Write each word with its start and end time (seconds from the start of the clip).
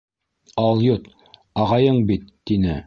—Алйот, 0.63 1.07
ағайың 1.65 2.05
бит,— 2.11 2.29
тине. 2.53 2.79